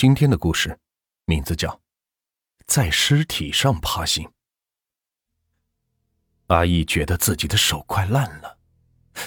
[0.00, 0.78] 今天的故事
[1.26, 1.68] 名字叫
[2.66, 4.24] 《在尸体上爬行》。
[6.46, 8.56] 阿义觉得自己的手快烂了，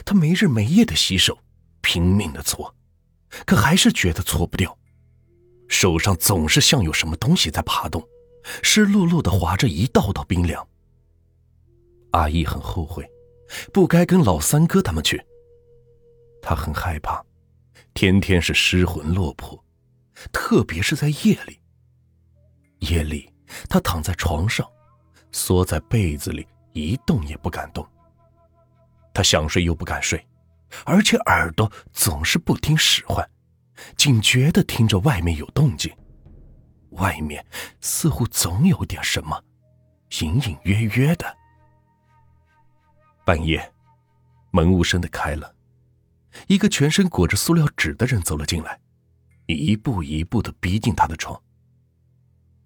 [0.03, 1.37] 他没日没夜的洗手，
[1.81, 2.75] 拼命的搓，
[3.45, 4.75] 可还是觉得搓不掉，
[5.67, 8.03] 手上总是像有什么东西在爬动，
[8.63, 10.67] 湿漉漉的划着一道道冰凉。
[12.13, 13.07] 阿义很后悔，
[13.71, 15.23] 不该跟老三哥他们去。
[16.41, 17.23] 他很害怕，
[17.93, 19.62] 天天是失魂落魄。
[20.31, 21.59] 特别是在夜里，
[22.79, 23.31] 夜里
[23.69, 24.67] 他躺在床上，
[25.31, 27.87] 缩在被子里，一动也不敢动。
[29.13, 30.25] 他想睡又不敢睡，
[30.85, 33.29] 而且耳朵总是不听使唤，
[33.95, 35.93] 警觉的听着外面有动静。
[36.91, 37.43] 外面
[37.81, 39.43] 似乎总有点什么，
[40.21, 41.37] 隐隐约约的。
[43.25, 43.73] 半夜，
[44.51, 45.55] 门无声的开了，
[46.47, 48.79] 一个全身裹着塑料纸的人走了进来。
[49.47, 51.39] 一步一步的逼近他的床。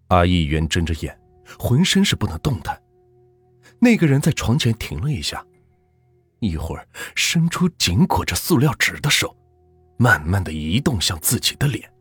[0.07, 1.19] 阿义元睁着眼，
[1.59, 2.81] 浑身是不能动弹。
[3.79, 5.45] 那个人在床前停了一下，
[6.39, 9.35] 一会儿伸出紧裹着塑料纸的手，
[9.97, 11.91] 慢慢的移动向自己的脸。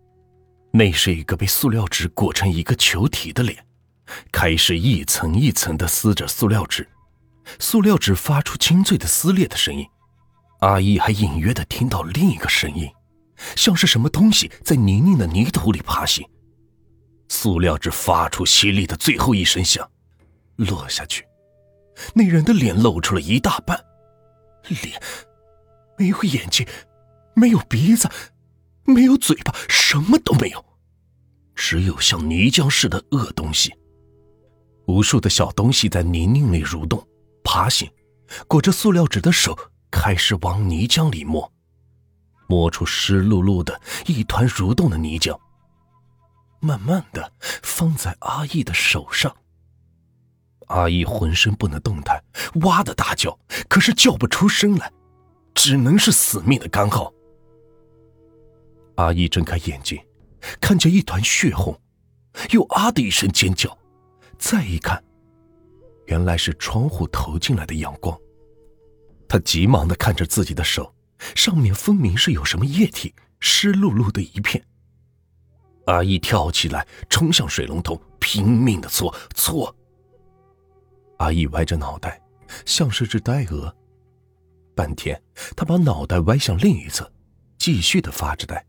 [0.72, 3.66] 那是一个被塑料纸裹成一个球体的脸，
[4.30, 6.86] 开始一层一层的撕着塑料纸，
[7.58, 9.86] 塑料纸发出清脆的撕裂的声音。
[10.60, 12.88] 阿义还隐约的听到另一个声音。
[13.56, 16.26] 像是什么东西在泥泞的泥土里爬行，
[17.28, 19.88] 塑料纸发出犀利的最后一声响，
[20.56, 21.26] 落下去，
[22.14, 23.78] 那人的脸露出了一大半，
[24.68, 25.00] 脸
[25.98, 26.66] 没有眼睛，
[27.34, 28.08] 没有鼻子，
[28.84, 30.64] 没有嘴巴，什么都没有，
[31.54, 33.74] 只有像泥浆似的恶东西。
[34.86, 37.04] 无数的小东西在泥泞里蠕动、
[37.42, 37.90] 爬行，
[38.46, 39.58] 裹着塑料纸的手
[39.90, 41.52] 开始往泥浆里摸。
[42.48, 45.38] 摸出湿漉漉的一团蠕动的泥浆，
[46.60, 49.34] 慢慢的放在阿义的手上。
[50.68, 52.22] 阿义浑身不能动弹，
[52.62, 54.92] 哇的大叫，可是叫不出声来，
[55.54, 57.12] 只能是死命的干嚎。
[58.96, 60.04] 阿义睁开眼睛，
[60.60, 61.78] 看见一团血红，
[62.50, 63.78] 又啊的一声尖叫，
[64.38, 65.02] 再一看，
[66.06, 68.18] 原来是窗户投进来的阳光。
[69.28, 70.95] 他急忙的看着自己的手。
[71.18, 74.64] 上面分明是有什么液体，湿漉漉的一片。
[75.86, 79.74] 阿义跳起来，冲向水龙头，拼命的搓搓。
[81.18, 82.20] 阿义歪着脑袋，
[82.64, 83.74] 像是只呆鹅。
[84.74, 85.20] 半天，
[85.56, 87.10] 他把脑袋歪向另一侧，
[87.56, 88.66] 继续的发着呆。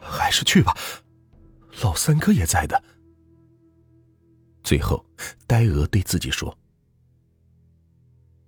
[0.00, 0.76] 还是去吧，
[1.82, 2.80] 老三哥也在的。
[4.62, 5.04] 最后，
[5.46, 6.56] 呆鹅对自己说：“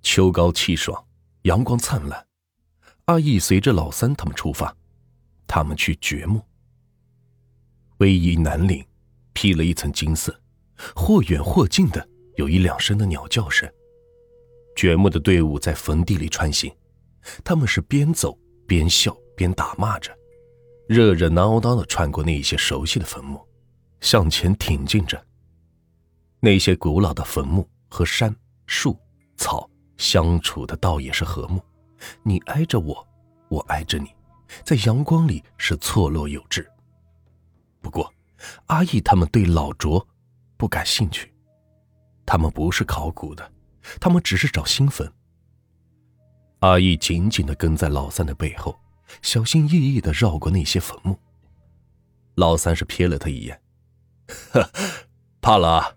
[0.02, 1.04] 秋高气爽，
[1.42, 2.25] 阳光灿烂。”
[3.10, 4.72] 阿义随着老三他们出发，
[5.44, 6.41] 他们去掘墓。
[7.98, 8.87] 逶迤南岭，
[9.32, 10.41] 披了一层金色，
[10.94, 13.69] 或远或近的有一两声的鸟叫声。
[14.76, 16.72] 掘墓的队伍在坟地里穿行，
[17.43, 20.16] 他们是边走边笑边打骂着，
[20.87, 23.44] 热热闹闹的穿过那一些熟悉的坟墓，
[24.00, 25.20] 向前挺进着。
[26.38, 28.32] 那些古老的坟墓和山
[28.69, 28.97] 树
[29.37, 31.60] 草相处的倒也是和睦。
[32.22, 33.06] 你挨着我，
[33.49, 34.15] 我挨着你，
[34.65, 36.69] 在阳光里是错落有致。
[37.81, 38.12] 不过，
[38.66, 40.06] 阿义他们对老卓
[40.56, 41.33] 不感兴趣，
[42.27, 43.53] 他们不是考古的，
[44.00, 45.11] 他们只是找新坟。
[46.61, 48.78] 阿义紧紧的跟在老三的背后，
[49.22, 51.19] 小心翼翼的绕过那些坟墓。
[52.34, 53.61] 老三是瞥了他一眼，
[54.53, 54.71] 呵
[55.41, 55.97] 怕了？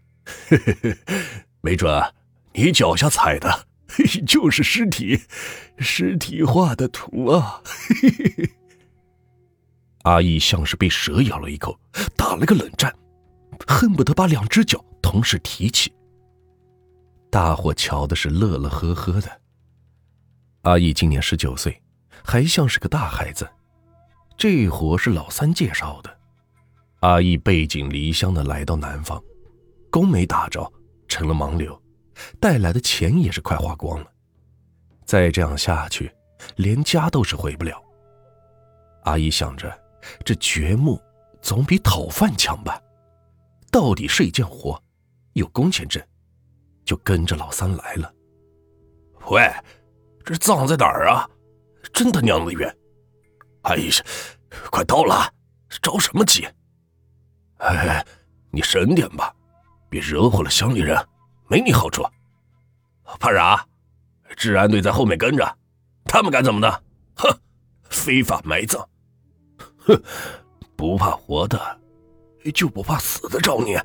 [1.61, 2.13] 没准
[2.53, 3.67] 你脚下踩的。
[4.25, 5.21] 就是尸体，
[5.77, 7.61] 尸体画的图啊！
[10.03, 11.79] 阿义像是被蛇咬了一口，
[12.17, 12.93] 打了个冷战，
[13.67, 15.93] 恨不得把两只脚同时提起。
[17.29, 19.41] 大伙瞧的是乐乐呵呵的。
[20.63, 21.81] 阿义今年十九岁，
[22.23, 23.49] 还像是个大孩子。
[24.37, 26.17] 这活是老三介绍的。
[27.01, 29.21] 阿义背井离乡的来到南方，
[29.89, 30.71] 工没打着，
[31.07, 31.82] 成了盲流。
[32.39, 34.11] 带来的钱也是快花光了，
[35.05, 36.13] 再这样下去，
[36.57, 37.81] 连家都是回不了。
[39.03, 39.71] 阿姨想着，
[40.23, 41.01] 这掘墓
[41.41, 42.81] 总比讨饭强吧？
[43.71, 44.81] 到底是一件活，
[45.33, 46.01] 有工钱挣，
[46.85, 48.13] 就跟着老三来了。
[49.31, 49.51] 喂，
[50.23, 51.29] 这葬在哪儿啊？
[51.93, 52.73] 真他娘的远！
[53.63, 53.91] 哎呀，
[54.71, 55.31] 快到了，
[55.81, 56.47] 着什么急？
[57.57, 58.05] 哎，
[58.51, 59.33] 你省点吧，
[59.89, 60.97] 别惹火了乡里人。
[61.53, 62.03] 没你好处，
[63.19, 63.63] 怕啥？
[64.35, 65.57] 治安队在后面跟着，
[66.03, 66.83] 他们敢怎么的？
[67.17, 67.29] 哼，
[67.83, 68.83] 非法埋葬！
[69.77, 70.01] 哼，
[70.75, 71.79] 不怕活的，
[72.55, 73.77] 就不怕死的找你？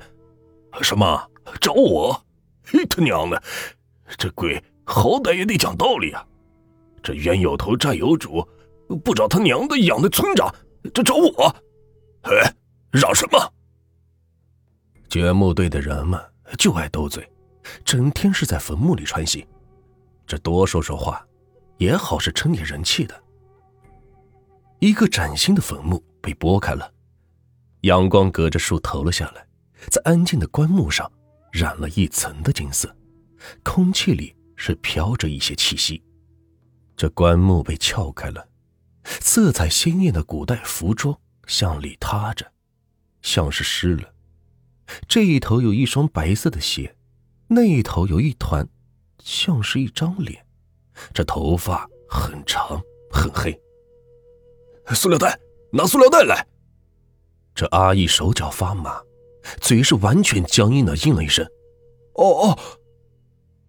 [0.81, 1.29] 什么
[1.61, 2.19] 找我？
[2.65, 3.39] 嘿，他娘的，
[4.17, 6.25] 这鬼好歹也得讲道理啊！
[7.03, 8.43] 这冤有头债有主，
[9.05, 10.51] 不找他娘的养的村长，
[10.91, 11.55] 这找我？
[12.23, 12.51] 哎，
[12.89, 13.53] 嚷什么？
[15.07, 16.19] 掘墓队的人们
[16.57, 17.31] 就爱斗嘴，
[17.83, 19.45] 整天是在坟墓里穿行，
[20.25, 21.25] 这多说说话，
[21.77, 23.23] 也好是撑点人气的。
[24.79, 26.93] 一个崭新的坟墓被拨开了，
[27.81, 29.45] 阳光隔着树投了下来，
[29.89, 31.11] 在安静的棺木上
[31.51, 32.95] 染了一层的金色，
[33.63, 36.01] 空气里是飘着一些气息。
[36.95, 38.47] 这棺木被撬开了，
[39.03, 42.51] 色彩鲜艳的古代服装向里塌着，
[43.21, 44.13] 像是湿了。
[45.07, 46.95] 这一头有一双白色的鞋，
[47.51, 48.67] 那一头有一团，
[49.23, 50.45] 像是一张脸。
[51.13, 52.79] 这头发很长
[53.11, 53.59] 很黑。
[54.89, 55.39] 塑料袋，
[55.71, 56.45] 拿塑料袋来。
[57.55, 59.01] 这阿义手脚发麻，
[59.59, 61.43] 嘴是完全僵硬的，应了一声
[62.13, 62.59] ：“哦哦。”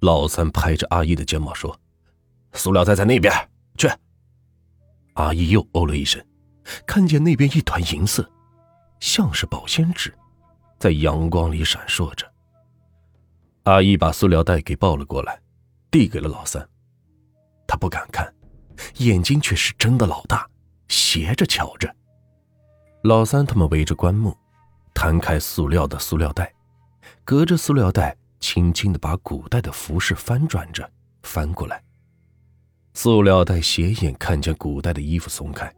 [0.01, 1.75] 老三拍着阿义的肩膀说
[2.53, 3.33] ：“塑料袋在那边，
[3.79, 3.89] 去。”
[5.15, 6.23] 阿义又哦了一声，
[6.87, 8.31] 看见那边一团银色，
[9.01, 10.15] 像是保鲜纸。
[10.79, 12.30] 在阳光里闪烁着。
[13.65, 15.41] 阿姨把塑料袋给抱了过来，
[15.91, 16.67] 递给了老三。
[17.67, 18.33] 他不敢看，
[18.97, 20.49] 眼睛却是睁得老大，
[20.89, 21.95] 斜着瞧着。
[23.03, 24.37] 老三他们围着棺木，
[24.95, 26.53] 摊开塑料的塑料袋，
[27.25, 30.91] 隔着塑料袋，轻轻的把古代的服饰翻转着，
[31.23, 31.83] 翻过来。
[32.95, 35.73] 塑料袋斜眼看见古代的衣服松开，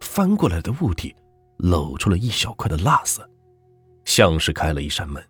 [0.00, 1.14] 翻过来的物体
[1.56, 3.28] 露出了一小块的蜡色。
[4.04, 5.24] 像是开了一扇门，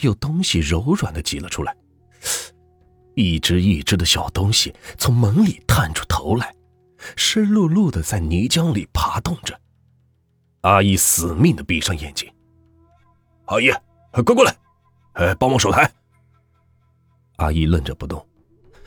[0.00, 1.76] 有东西柔软的挤了出来。
[3.14, 6.54] 一只一只的小东西从门里探出头来，
[7.16, 9.58] 湿漉漉的在泥浆里爬动着。
[10.62, 12.32] 阿姨死命的闭上眼睛。
[13.46, 13.70] 阿姨，
[14.12, 14.56] 快过来，
[15.14, 15.92] 哎，帮忙守台。
[17.36, 18.24] 阿姨愣着不动，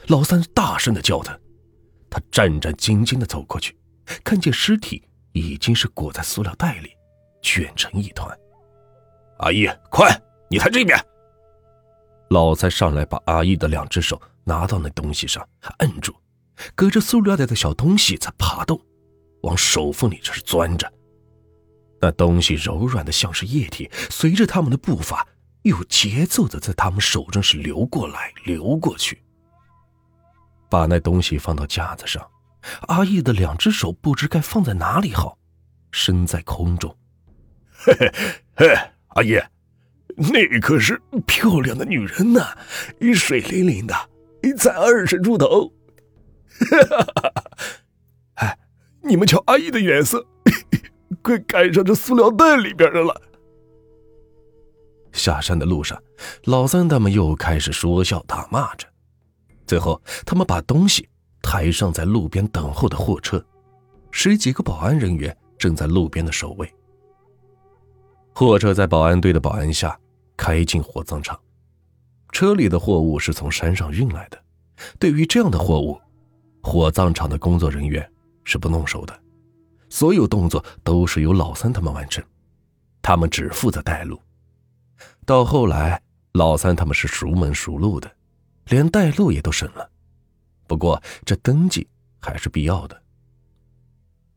[0.07, 1.37] 老三大声的叫他。
[2.09, 3.77] 他战战兢兢的走过去，
[4.23, 5.03] 看见尸体
[5.33, 6.91] 已经是裹在塑料袋里，
[7.41, 8.35] 卷成一团。
[9.39, 10.09] 阿姨，快，
[10.49, 10.97] 你抬这边。
[12.29, 15.47] 老三上来，把阿义的两只手拿到那东西上，
[15.79, 16.13] 摁住，
[16.73, 18.79] 隔着塑料袋的小东西在爬动，
[19.41, 20.91] 往手缝里这是钻着。
[22.01, 25.27] 那东西柔软的像是液体，随着他们的步伐，
[25.63, 29.21] 有节奏的在他们手中是流过来流过去。
[30.69, 32.27] 把那东西放到架子上，
[32.87, 35.37] 阿义的两只手不知该放在哪里好，
[35.91, 36.95] 升在空中。
[37.71, 38.11] 嘿嘿
[38.55, 38.75] 嘿。
[39.09, 39.39] 阿义，
[40.17, 42.55] 那可是漂亮的女人呐，
[43.13, 43.93] 水灵灵的，
[44.57, 45.71] 才二十出头。
[48.35, 48.57] 哎，
[49.01, 50.25] 你们瞧，阿姨的颜色
[51.21, 53.21] 快赶上这塑料袋里边的了。
[55.11, 56.01] 下山的路上，
[56.45, 58.87] 老三他们又开始说笑打骂着，
[59.65, 61.09] 最后他们把东西
[61.41, 63.43] 抬上在路边等候的货车，
[64.11, 66.73] 十几个保安人员正在路边的守卫。
[68.33, 69.97] 货车在保安队的保安下
[70.37, 71.39] 开进火葬场，
[72.31, 74.41] 车里的货物是从山上运来的。
[74.99, 75.99] 对于这样的货物，
[76.61, 78.09] 火葬场的工作人员
[78.43, 79.19] 是不弄手的，
[79.89, 82.23] 所有动作都是由老三他们完成，
[83.01, 84.19] 他们只负责带路。
[85.25, 86.01] 到后来，
[86.33, 88.11] 老三他们是熟门熟路的，
[88.65, 89.89] 连带路也都省了。
[90.67, 91.87] 不过这登记
[92.19, 93.01] 还是必要的。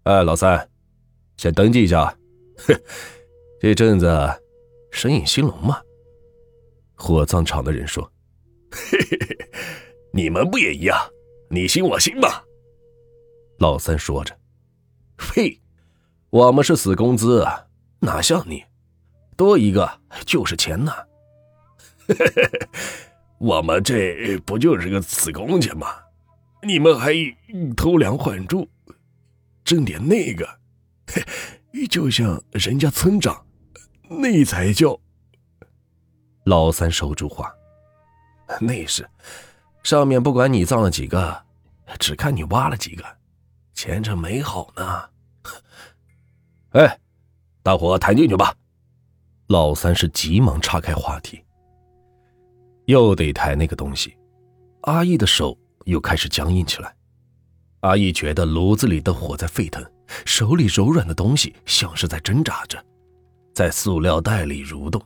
[0.05, 0.69] 哎，老三，
[1.37, 2.17] 先登记一下。
[2.59, 2.75] 哼。
[3.61, 4.09] 这阵子
[4.93, 5.83] 生意兴隆嘛？
[6.99, 8.13] 火葬场的人说
[8.71, 9.39] ：“嘿嘿嘿，
[10.13, 10.99] 你们不也一样？
[11.49, 12.45] 你行我行吧。”
[13.59, 14.37] 老三说着
[15.17, 15.61] ：“嘿，
[16.31, 17.47] 我们是死工资，
[18.01, 18.65] 哪像你，
[19.37, 20.93] 多一个就是钱呐。
[23.39, 25.87] 我们这不就是个死工钱吗？
[26.63, 27.15] 你们还
[27.77, 28.69] 偷梁换柱，
[29.63, 30.49] 挣点那个，
[31.07, 33.47] 嘿就像人家村长。”
[34.11, 35.01] 那才叫。
[36.49, 37.55] 老三守住话，
[38.59, 39.07] 那是，
[39.83, 41.45] 上面不管你葬了几个，
[41.99, 43.05] 只看你挖了几个，
[43.75, 45.11] 前程美好呢。
[46.71, 46.99] 哎，
[47.63, 48.55] 大伙谈进去吧。
[49.49, 51.45] 老三是急忙岔开话题，
[52.87, 54.17] 又得抬那个东西，
[54.83, 56.95] 阿义的手又开始僵硬起来。
[57.81, 59.85] 阿义觉得炉子里的火在沸腾，
[60.25, 62.83] 手里柔软的东西像是在挣扎着。
[63.55, 65.03] 在塑料袋里蠕动，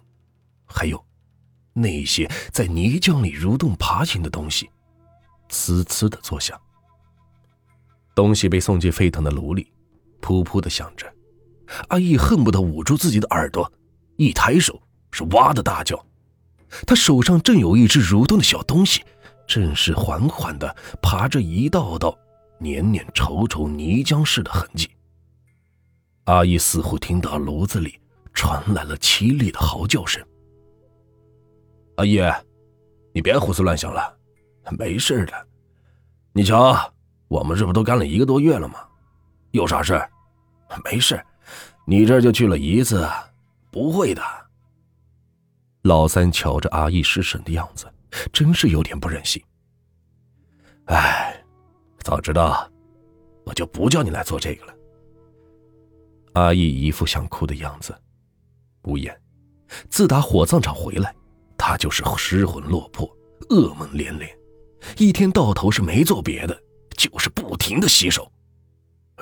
[0.65, 1.05] 还有
[1.73, 4.69] 那些在泥浆里蠕动爬行的东西，
[5.49, 6.61] 呲呲的作响。
[8.15, 9.73] 东西被送进沸腾的炉里，
[10.21, 11.11] 噗噗的响着。
[11.89, 13.73] 阿义恨不得捂住自己的耳朵，
[14.17, 16.05] 一抬手是哇的大叫。
[16.87, 19.03] 他手上正有一只蠕动的小东西，
[19.47, 22.19] 正是缓缓的爬着一道道
[22.59, 24.91] 黏黏稠稠泥浆似的痕迹。
[26.25, 27.99] 阿义似乎听到炉子里
[28.35, 30.23] 传来了凄厉的嚎叫声。
[31.97, 32.21] 阿义，
[33.13, 34.17] 你别胡思乱想了，
[34.79, 35.47] 没事的。
[36.33, 36.93] 你瞧，
[37.29, 38.87] 我们这不都干了一个多月了吗？
[39.51, 40.03] 有啥事
[40.85, 41.23] 没事，
[41.87, 43.07] 你这就去了一次，
[43.71, 44.23] 不会的。
[45.83, 47.87] 老三瞧着阿义失神的样子，
[48.33, 49.43] 真是有点不忍心。
[50.87, 51.45] 哎，
[51.99, 52.67] 早知道
[53.45, 54.75] 我就不叫你来做这个了。
[56.33, 57.95] 阿义一副想哭的样子，
[58.85, 59.15] 无言。
[59.91, 61.15] 自打火葬场回来，
[61.65, 63.09] 他就是失魂落魄，
[63.51, 64.29] 噩梦连连，
[64.99, 66.63] 一天到头是没做别的，
[66.97, 68.29] 就是不停的洗手。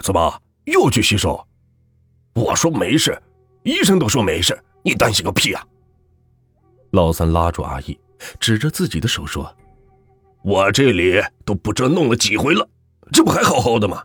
[0.03, 1.47] 怎么又去洗手？
[2.35, 3.23] 我说没事，
[3.63, 5.63] 医生都说没事，你担心个屁啊！
[6.93, 8.01] 老三拉住阿义，
[8.41, 9.55] 指着自己的手说
[10.43, 12.67] ：“我这里都不知道弄了几回了，
[13.13, 14.03] 这不还好好的吗？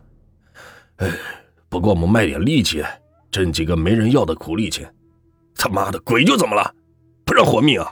[0.96, 1.10] 哎，
[1.70, 2.84] 不过我们卖点力气，
[3.30, 4.94] 挣几个没人要的苦力钱。
[5.54, 6.74] 他妈的，鬼就怎么了？
[7.24, 7.90] 不让活命啊？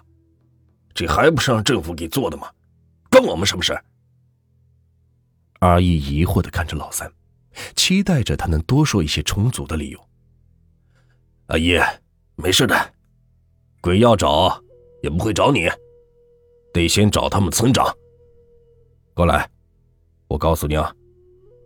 [0.95, 2.51] 这还不是让政府给做的吗？
[3.11, 3.79] 关我们什么事？”
[5.61, 7.13] 阿义疑惑的看着老三，
[7.75, 10.09] 期待着他能多说一些充足的理由。
[11.47, 11.79] 阿姨，
[12.37, 12.95] 没事的，
[13.81, 14.63] 鬼要找。
[15.03, 15.69] 也不会找你，
[16.73, 17.95] 得先找他们村长。
[19.13, 19.47] 过来，
[20.29, 20.91] 我告诉你啊，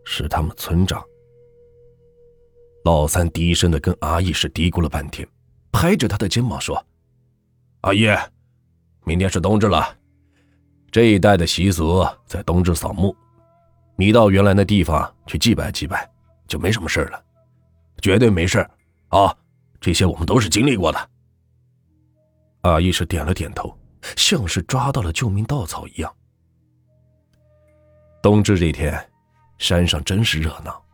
[0.05, 1.01] 是他们村长。
[2.85, 5.25] 老三低声的跟阿义是嘀咕了半天，
[5.71, 6.85] 拍着他的肩膀说
[7.83, 8.09] ：“阿姨，
[9.09, 9.97] 明天是冬至了，
[10.91, 13.17] 这一带的习俗在冬至扫墓，
[13.97, 16.07] 你到原来那地方去祭拜祭拜，
[16.47, 17.25] 就没什么事了，
[18.03, 18.59] 绝对没事
[19.09, 19.35] 啊！
[19.81, 21.11] 这些我们都是经历过的。”
[22.61, 23.75] 阿义是点了点头，
[24.15, 26.15] 像是抓到了救命稻草一样。
[28.23, 29.11] 冬至这天，
[29.57, 30.85] 山上真是热闹，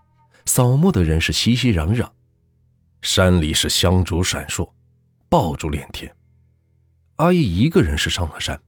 [0.47, 2.09] 扫墓的人是熙熙攘攘，
[3.02, 4.71] 山里是香烛闪烁，
[5.28, 6.14] 爆竹连天。
[7.16, 8.61] 阿义一个人是上了山，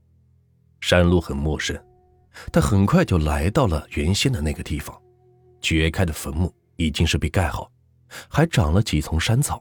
[0.81, 1.77] 山路很陌生，
[2.53, 4.97] 他很快就来到了原先的那个地方，
[5.61, 7.69] 掘开的坟墓已经是被盖好，
[8.29, 9.61] 还长了几丛山草。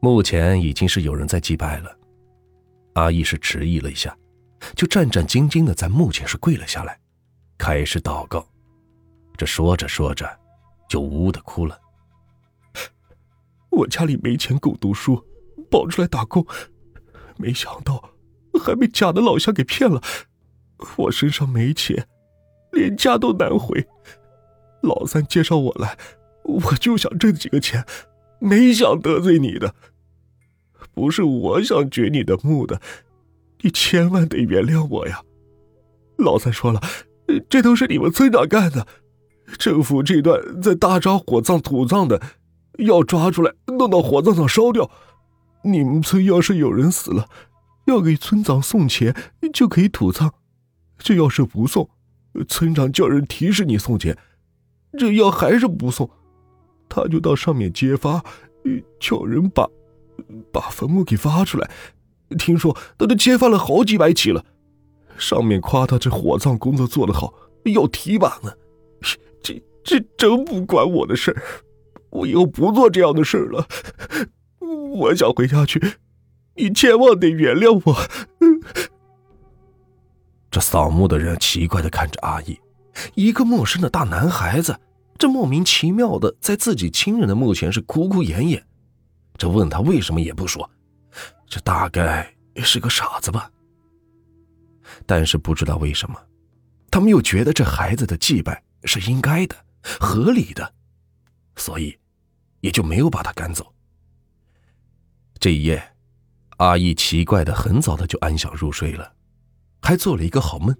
[0.00, 1.96] 目前已经是有人在祭拜了，
[2.92, 4.14] 阿义是迟疑了一下，
[4.76, 7.00] 就战战兢兢的在墓前是跪了下来，
[7.56, 8.46] 开始祷告。
[9.38, 10.28] 这说着说着，
[10.86, 11.80] 就呜呜的哭了。
[13.70, 15.24] 我家里没钱供读书，
[15.70, 16.44] 跑出来打工，
[17.38, 18.10] 没想到
[18.60, 20.02] 还被假的老乡给骗了。
[20.96, 22.06] 我身上没钱，
[22.72, 23.86] 连家都难回。
[24.82, 25.96] 老三介绍我来，
[26.44, 27.84] 我就想挣几个钱。
[28.40, 29.74] 没想得罪你的，
[30.94, 32.80] 不是我想掘你的墓的，
[33.62, 35.22] 你千万得原谅我呀！
[36.16, 36.80] 老三说了，
[37.48, 38.86] 这都是你们村长干的，
[39.58, 42.22] 政府这段在大昭火葬土葬的，
[42.78, 44.88] 要抓出来弄到火葬场烧掉。
[45.62, 47.28] 你们村要是有人死了，
[47.86, 49.14] 要给村长送钱
[49.52, 50.30] 就可以土葬，
[50.98, 51.88] 这要是不送，
[52.48, 54.16] 村长叫人提示你送钱，
[54.98, 56.08] 这要还是不送。
[56.88, 58.24] 他就到上面揭发，
[58.98, 59.68] 叫人把
[60.50, 61.70] 把坟墓给挖出来。
[62.38, 64.44] 听说他都揭发了好几百起了，
[65.18, 67.34] 上面夸他这火葬工作做得好，
[67.64, 68.52] 要提拔呢。
[69.42, 71.34] 这这真不关我的事
[72.10, 73.66] 我以后不做这样的事了。
[74.98, 75.80] 我想回家去，
[76.54, 78.08] 你千万得原谅我。
[80.50, 82.58] 这扫墓的人奇怪的看着阿义，
[83.14, 84.78] 一个陌生的大男孩子。
[85.18, 88.64] 这莫名其妙的在自己亲人的墓前是哭哭掩掩，
[89.36, 90.70] 这问他为什么也不说，
[91.48, 93.50] 这大概是个傻子吧。
[95.06, 96.16] 但是不知道为什么，
[96.88, 100.72] 他们又觉得这孩子的祭拜是应该的、合理的，
[101.56, 101.98] 所以
[102.60, 103.74] 也就没有把他赶走。
[105.40, 105.82] 这一夜，
[106.58, 109.12] 阿义奇怪的很早的就安详入睡了，
[109.80, 110.74] 还做了一个好梦。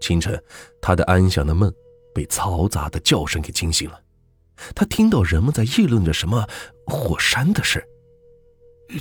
[0.00, 0.42] 清晨，
[0.80, 1.72] 他的安详的梦。
[2.14, 4.00] 被嘈杂的叫声给惊醒了，
[4.72, 6.46] 他听到人们在议论着什么
[6.86, 7.84] 火山的事。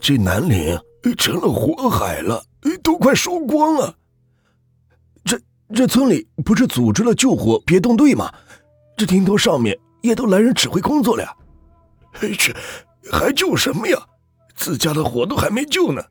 [0.01, 0.81] 这南岭
[1.15, 2.43] 成了火海了，
[2.81, 3.95] 都快烧光了。
[5.23, 5.39] 这
[5.75, 8.33] 这村里不是组织了救火别动队吗？
[8.97, 11.37] 这听头上面也都来人指挥工作了呀。
[12.19, 12.51] 这
[13.11, 14.07] 还救什么呀？
[14.63, 16.01] 自家的火都还没救呢，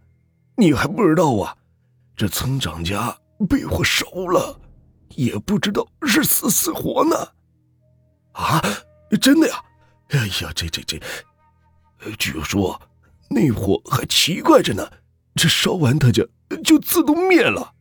[0.59, 1.57] 你还不知道啊？
[2.15, 3.17] 这村长家
[3.49, 4.61] 被火烧了。
[5.17, 7.17] 也不知道是死死活呢，
[8.33, 8.63] 啊，
[9.21, 9.57] 真的呀！
[10.09, 11.01] 哎呀，这这这，
[12.19, 12.81] 据说
[13.31, 14.91] 那火还奇怪着呢，
[15.35, 16.27] 这烧完它就
[16.63, 17.75] 就自动灭了。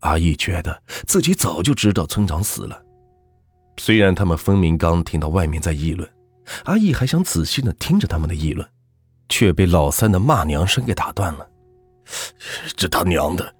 [0.00, 2.80] 阿义觉得自己早就知道村长死了，
[3.76, 6.08] 虽然他们分明刚听到外面在议论，
[6.64, 8.68] 阿义还想仔细的听着他们的议论，
[9.30, 11.48] 却被老三的骂娘声给打断了。
[12.76, 13.54] 这他娘的，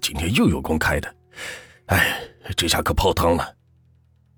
[0.00, 1.14] 今天又有公开的，
[1.86, 2.18] 哎，
[2.56, 3.54] 这下可泡汤了。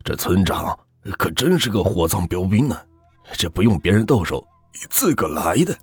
[0.05, 0.79] 这村长
[1.17, 2.77] 可真是个火葬标兵呢，
[3.33, 4.47] 这不用别人动手，
[4.91, 5.75] 自个来的。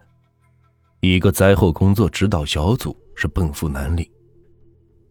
[0.99, 4.07] 一个灾后工作指导小组是奔赴南岭。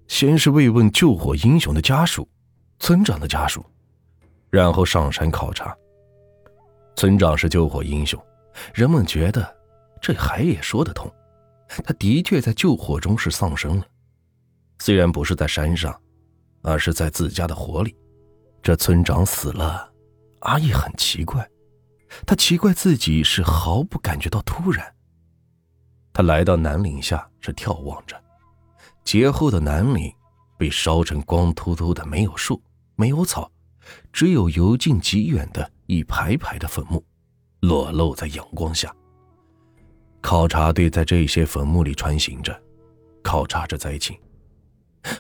[0.07, 2.29] 先是慰问救火英雄的家属、
[2.79, 3.65] 村长的家属，
[4.51, 5.75] 然后上山考察。
[6.97, 8.23] 村长是救火英雄，
[8.75, 9.57] 人们觉得
[10.01, 11.13] 这还也说得通。
[11.69, 13.87] 他的确在救火中是丧生了，
[14.79, 15.95] 虽然不是在山上，
[16.63, 17.95] 而是在自家的火里。
[18.63, 19.93] 这村长死了，
[20.41, 21.49] 阿义很奇怪，
[22.27, 24.95] 他奇怪自己是毫不感觉到突然。
[26.13, 28.21] 他来到南岭下是眺望着。
[29.05, 30.13] 劫后的南岭
[30.59, 32.61] 被烧成光秃秃的，没有树，
[32.97, 33.51] 没有草，
[34.13, 37.05] 只有由近及远的一排排的坟墓，
[37.61, 38.95] 裸露在阳光下。
[40.21, 42.61] 考察队在这些坟墓里穿行着，
[43.23, 44.19] 考察着灾情。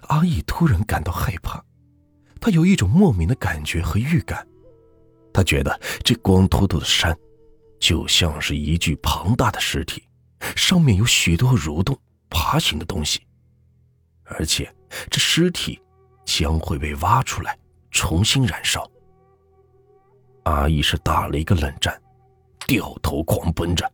[0.08, 1.62] 阿义突然感到害怕，
[2.40, 4.46] 他有一种莫名的感觉和预感，
[5.32, 7.16] 他觉得这光秃秃的山，
[7.78, 10.02] 就像是一具庞大的尸体，
[10.56, 11.96] 上面有许多蠕动、
[12.28, 13.20] 爬行的东西。
[14.24, 14.70] 而且，
[15.08, 15.80] 这尸体
[16.26, 17.56] 将会被挖出来，
[17.90, 18.86] 重新燃烧。
[20.42, 21.98] 阿义是打了一个冷战，
[22.66, 23.90] 掉头狂奔着。